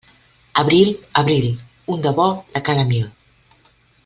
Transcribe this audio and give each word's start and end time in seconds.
Abril, 0.61 0.89
abril, 1.21 1.45
un 1.97 2.01
de 2.07 2.15
bo 2.21 2.27
de 2.57 2.63
cada 2.71 2.89
mil. 2.93 3.07